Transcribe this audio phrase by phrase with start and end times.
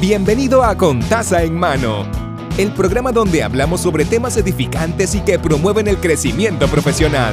[0.00, 2.04] Bienvenido a Contaza en Mano,
[2.58, 7.32] el programa donde hablamos sobre temas edificantes y que promueven el crecimiento profesional.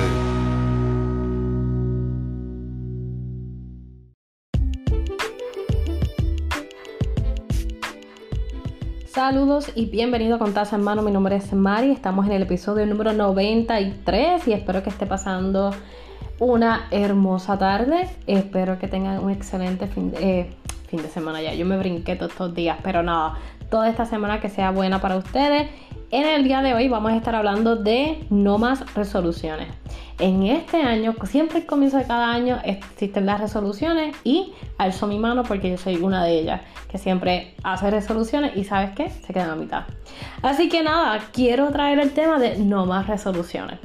[9.12, 11.02] Saludos y bienvenido a Contaza en Mano.
[11.02, 11.92] Mi nombre es Mari.
[11.92, 15.72] Estamos en el episodio número 93 y espero que esté pasando
[16.40, 18.10] una hermosa tarde.
[18.28, 20.50] Espero que tengan un excelente fin de, eh,
[20.92, 21.54] fin de semana ya.
[21.54, 23.38] Yo me brinqué todos estos días, pero nada,
[23.70, 25.70] toda esta semana que sea buena para ustedes.
[26.12, 29.70] En el día de hoy vamos a estar hablando de no más resoluciones.
[30.20, 35.18] En este año, siempre al comienzo de cada año existen las resoluciones y alzo mi
[35.18, 39.34] mano porque yo soy una de ellas que siempre hace resoluciones y sabes qué, se
[39.34, 39.84] queda a mitad.
[40.42, 43.80] Así que nada, quiero traer el tema de no más resoluciones.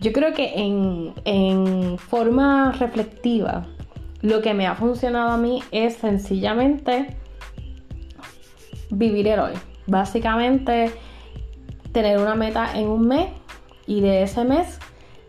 [0.00, 3.66] Yo creo que en, en forma reflectiva,
[4.22, 7.16] lo que me ha funcionado a mí es sencillamente
[8.90, 9.52] vivir el hoy.
[9.86, 10.92] Básicamente
[11.92, 13.28] tener una meta en un mes
[13.86, 14.78] y de ese mes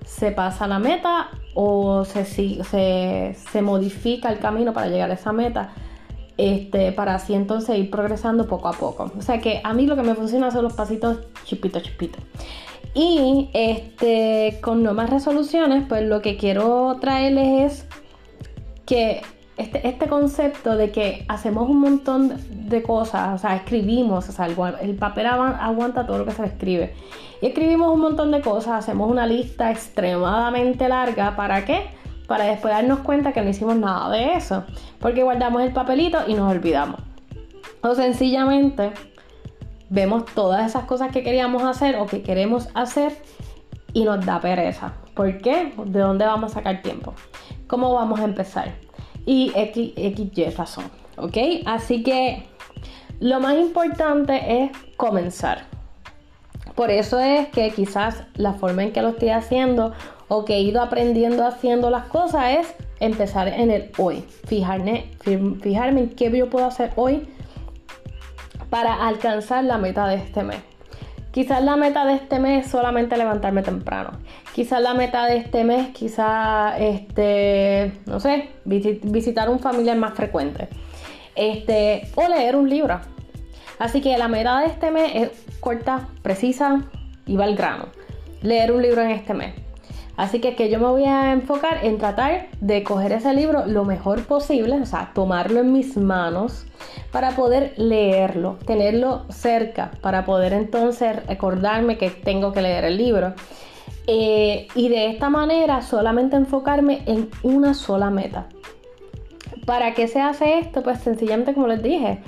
[0.06, 5.32] se pasa la meta o se, se, se modifica el camino para llegar a esa
[5.32, 5.74] meta.
[6.38, 9.12] Este, para así entonces ir progresando poco a poco.
[9.18, 12.20] O sea que a mí lo que me funciona son los pasitos chipito chipito.
[12.94, 17.88] Y este, con no más resoluciones, pues lo que quiero traerles es
[18.92, 19.22] que
[19.56, 22.36] este, este, concepto de que hacemos un montón
[22.68, 24.48] de cosas, o sea, escribimos, o sea,
[24.82, 26.94] el, papel aguanta todo lo que se escribe.
[27.42, 31.86] Y escribimos un montón de cosas, hacemos una lista extremadamente larga, ¿para qué?
[32.28, 34.66] Para después darnos cuenta que no hicimos nada de eso,
[35.00, 37.00] porque guardamos el papelito y nos olvidamos.
[37.82, 38.92] O sencillamente
[39.90, 43.14] vemos todas esas cosas que queríamos hacer o que queremos hacer
[43.94, 44.96] y nos da pereza.
[45.16, 45.72] ¿Por qué?
[45.86, 47.14] ¿De dónde vamos a sacar tiempo?
[47.72, 48.74] ¿Cómo vamos a empezar?
[49.26, 50.84] Y X, Y razón,
[51.16, 51.38] ¿ok?
[51.66, 52.44] Así que
[53.22, 55.68] lo más importante es comenzar.
[56.76, 59.94] Por eso es que quizás la forma en que lo estoy haciendo
[60.28, 64.26] o que he ido aprendiendo haciendo las cosas es empezar en el hoy.
[64.48, 65.10] Fijarme,
[65.62, 67.26] fijarme en qué yo puedo hacer hoy
[68.70, 70.71] para alcanzar la meta de este mes.
[71.32, 74.12] Quizás la meta de este mes es solamente levantarme temprano.
[74.54, 80.68] Quizás la meta de este mes, quizás, este, no sé, visitar un familiar más frecuente.
[81.36, 83.00] Este, o leer un libro.
[83.80, 85.32] Así que la meta de este mes es
[85.62, 86.82] corta, precisa
[87.26, 87.86] y va al grano.
[88.42, 89.54] Leer un libro en este mes.
[90.18, 93.86] Así que, que yo me voy a enfocar en tratar de coger ese libro lo
[93.86, 96.66] mejor posible, o sea, tomarlo en mis manos
[97.12, 103.34] para poder leerlo, tenerlo cerca, para poder entonces recordarme que tengo que leer el libro.
[104.08, 108.48] Eh, y de esta manera solamente enfocarme en una sola meta.
[109.66, 110.82] ¿Para qué se hace esto?
[110.82, 112.20] Pues sencillamente como les dije,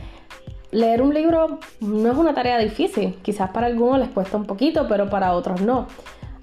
[0.71, 3.15] leer un libro no es una tarea difícil.
[3.21, 5.87] Quizás para algunos les cuesta un poquito, pero para otros no.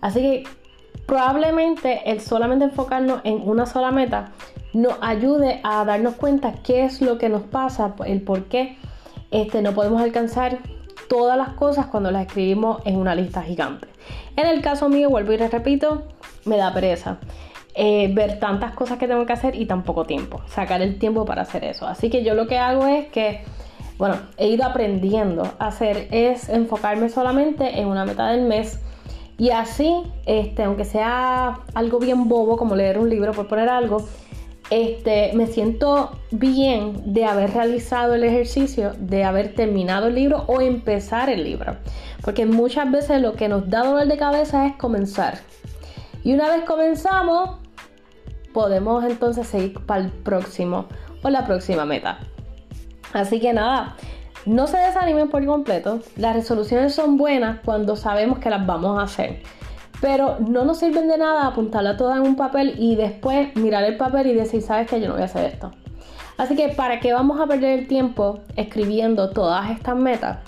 [0.00, 0.44] Así que
[1.06, 4.32] probablemente el solamente enfocarnos en una sola meta
[4.72, 8.76] nos ayude a darnos cuenta qué es lo que nos pasa, el por qué
[9.30, 10.58] este, no podemos alcanzar
[11.08, 13.88] todas las cosas cuando las escribimos en una lista gigante.
[14.36, 16.04] En el caso mío, vuelvo y les repito,
[16.44, 17.18] me da pereza.
[17.74, 21.24] Eh, ver tantas cosas que tengo que hacer y tan poco tiempo, sacar el tiempo
[21.24, 21.86] para hacer eso.
[21.86, 23.42] Así que yo lo que hago es que,
[23.96, 28.80] bueno, he ido aprendiendo a hacer es enfocarme solamente en una meta del mes
[29.38, 34.06] y así, este, aunque sea algo bien bobo como leer un libro, por poner algo,
[34.70, 40.60] este, me siento bien de haber realizado el ejercicio, de haber terminado el libro o
[40.60, 41.76] empezar el libro.
[42.22, 45.40] Porque muchas veces lo que nos da dolor de cabeza es comenzar.
[46.22, 47.58] Y una vez comenzamos,
[48.52, 50.86] podemos entonces seguir para el próximo
[51.22, 52.20] o la próxima meta.
[53.12, 53.96] Así que nada,
[54.46, 56.00] no se desanimen por completo.
[56.16, 59.42] Las resoluciones son buenas cuando sabemos que las vamos a hacer.
[60.00, 63.96] Pero no nos sirven de nada apuntarla toda en un papel y después mirar el
[63.96, 65.70] papel y decir, sabes que yo no voy a hacer esto.
[66.38, 70.38] Así que para qué vamos a perder el tiempo escribiendo todas estas metas,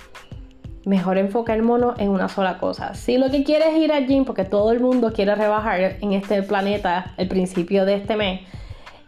[0.84, 2.94] mejor enfoquémonos en una sola cosa.
[2.94, 6.12] Si lo que quieres es ir al gym, porque todo el mundo quiere rebajar en
[6.12, 8.40] este planeta el principio de este mes,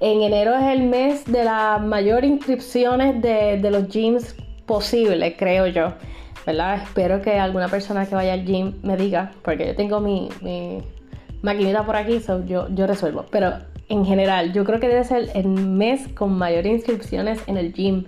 [0.01, 4.37] en enero es el mes de las mayores inscripciones de, los gyms
[4.67, 5.95] posible, creo yo.
[6.47, 10.83] Espero que alguna persona que vaya al gym me diga, porque yo tengo mi, mi
[11.43, 13.25] maquinita por aquí, so yo, yo resuelvo.
[13.31, 13.55] Pero
[13.89, 18.05] en general, yo creo que debe ser el mes con mayor inscripciones en el gym.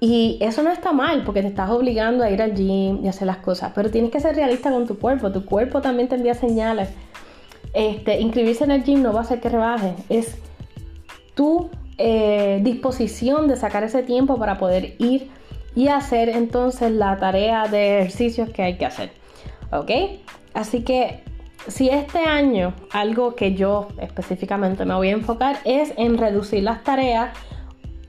[0.00, 3.26] Y eso no está mal, porque te estás obligando a ir al gym y hacer
[3.26, 3.72] las cosas.
[3.74, 5.30] Pero tienes que ser realista con tu cuerpo.
[5.30, 6.88] Tu cuerpo también te envía señales.
[7.72, 9.94] Este, inscribirse en el gym no va a hacer que rebajes.
[10.08, 10.36] Es
[11.34, 11.68] tu
[11.98, 15.28] eh, disposición de sacar ese tiempo para poder ir
[15.74, 19.12] y hacer entonces la tarea de ejercicios que hay que hacer.
[19.72, 19.90] ¿Ok?
[20.54, 21.22] Así que
[21.68, 26.82] si este año algo que yo específicamente me voy a enfocar es en reducir las
[26.82, 27.30] tareas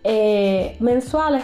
[0.03, 1.43] eh, mensuales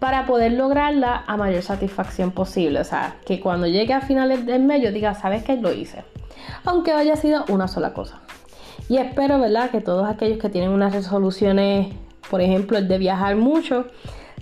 [0.00, 2.80] para poder lograrla a mayor satisfacción posible.
[2.80, 5.56] O sea, que cuando llegue a finales del mes yo diga, ¿sabes qué?
[5.56, 6.04] Lo hice.
[6.64, 8.20] Aunque haya sido una sola cosa.
[8.88, 9.70] Y espero, ¿verdad?
[9.70, 11.94] Que todos aquellos que tienen unas resoluciones,
[12.30, 13.86] por ejemplo, el de viajar mucho,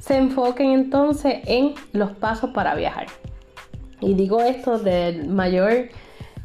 [0.01, 3.07] se enfoquen entonces en los pasos para viajar.
[4.01, 5.89] Y digo esto del mayor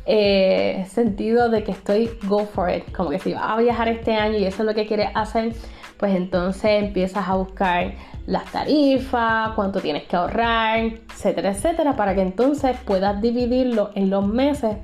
[0.05, 2.91] eh, sentido de que estoy go for it.
[2.95, 5.53] Como que si vas a viajar este año y eso es lo que quieres hacer,
[5.97, 7.94] pues entonces empiezas a buscar
[8.25, 14.27] las tarifas, cuánto tienes que ahorrar, etcétera, etcétera, para que entonces puedas dividirlo en los
[14.27, 14.77] meses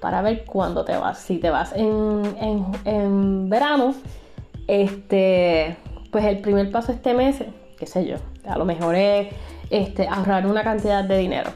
[0.00, 1.18] para ver cuándo te vas.
[1.18, 3.94] Si te vas en, verano,
[4.66, 5.76] este,
[6.10, 7.42] pues el primer paso este mes,
[7.80, 8.16] qué sé yo,
[8.46, 9.28] a lo mejor es
[9.70, 11.50] este, ahorrar una cantidad de dinero.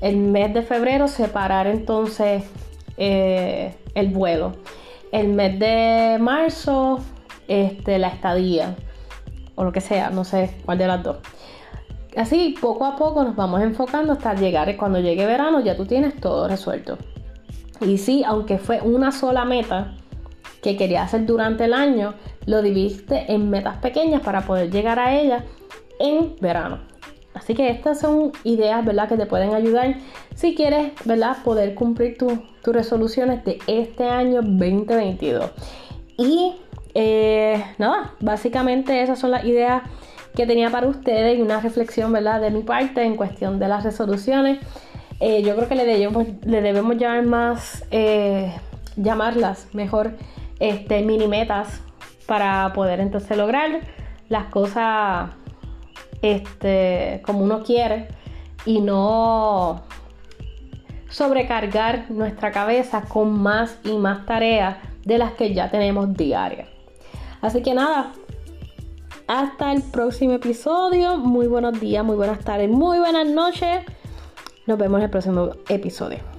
[0.00, 2.44] El mes de febrero separar entonces
[2.96, 4.56] eh, el vuelo.
[5.12, 6.98] El mes de marzo,
[7.46, 8.76] este, la estadía
[9.54, 11.16] o lo que sea, no sé cuál de las dos.
[12.16, 16.20] Así poco a poco nos vamos enfocando hasta llegar, cuando llegue verano ya tú tienes
[16.20, 16.98] todo resuelto.
[17.80, 19.94] Y sí, aunque fue una sola meta
[20.62, 22.14] que quería hacer durante el año,
[22.46, 25.44] lo dividiste en metas pequeñas para poder llegar a ella
[25.98, 26.80] en verano.
[27.34, 29.08] Así que estas son ideas, ¿verdad?
[29.08, 29.96] Que te pueden ayudar
[30.34, 31.36] si quieres, ¿verdad?
[31.44, 35.50] Poder cumplir tus resoluciones de este año 2022.
[36.16, 36.56] Y
[36.94, 39.82] eh, nada, básicamente esas son las ideas
[40.34, 42.40] que tenía para ustedes y una reflexión, ¿verdad?
[42.40, 44.58] De mi parte en cuestión de las resoluciones.
[45.20, 48.52] Eh, yo creo que le debemos, le debemos llamar más, eh,
[48.96, 50.12] llamarlas mejor,
[50.60, 51.80] este, mini metas
[52.26, 53.80] para poder entonces lograr
[54.28, 55.30] las cosas
[56.22, 58.08] este, como uno quiere
[58.64, 59.82] y no
[61.08, 66.68] sobrecargar nuestra cabeza con más y más tareas de las que ya tenemos diarias.
[67.40, 68.12] Así que nada,
[69.26, 71.16] hasta el próximo episodio.
[71.18, 73.84] Muy buenos días, muy buenas tardes, muy buenas noches.
[74.66, 76.37] Nos vemos en el próximo episodio.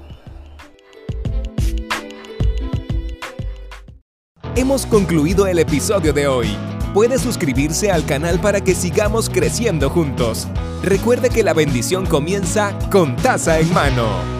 [4.59, 6.49] Hemos concluido el episodio de hoy.
[6.93, 10.49] Puede suscribirse al canal para que sigamos creciendo juntos.
[10.83, 14.38] Recuerde que la bendición comienza con taza en mano.